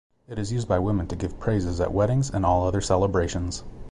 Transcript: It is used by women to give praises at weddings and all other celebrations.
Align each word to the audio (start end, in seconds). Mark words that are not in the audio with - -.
It 0.27 0.39
is 0.39 0.51
used 0.51 0.67
by 0.67 0.79
women 0.79 1.05
to 1.09 1.15
give 1.15 1.39
praises 1.39 1.79
at 1.79 1.93
weddings 1.93 2.31
and 2.31 2.43
all 2.43 2.65
other 2.65 2.81
celebrations. 2.81 3.63